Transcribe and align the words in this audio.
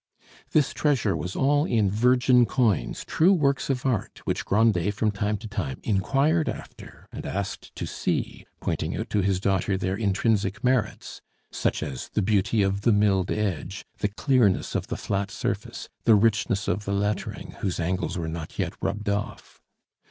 This 0.49 0.73
treasure 0.73 1.15
was 1.15 1.35
all 1.35 1.63
in 1.65 1.87
virgin 1.91 2.47
coins, 2.47 3.05
true 3.05 3.31
works 3.31 3.69
of 3.69 3.85
art, 3.85 4.19
which 4.25 4.45
Grandet 4.45 4.95
from 4.95 5.11
time 5.11 5.37
to 5.37 5.47
time 5.47 5.79
inquired 5.83 6.49
after 6.49 7.05
and 7.11 7.23
asked 7.23 7.75
to 7.75 7.85
see, 7.85 8.47
pointing 8.59 8.97
out 8.97 9.11
to 9.11 9.21
his 9.21 9.39
daughter 9.39 9.77
their 9.77 9.95
intrinsic 9.95 10.63
merits, 10.63 11.21
such 11.51 11.83
as 11.83 12.09
the 12.15 12.23
beauty 12.23 12.63
of 12.63 12.81
the 12.81 12.91
milled 12.91 13.29
edge, 13.29 13.85
the 13.99 14.07
clearness 14.07 14.73
of 14.73 14.87
the 14.87 14.97
flat 14.97 15.29
surface, 15.29 15.87
the 16.05 16.15
richness 16.15 16.67
of 16.67 16.85
the 16.85 16.93
lettering, 16.93 17.51
whose 17.59 17.79
angles 17.79 18.17
were 18.17 18.27
not 18.27 18.57
yet 18.57 18.73
rubbed 18.81 19.07
off. 19.07 19.61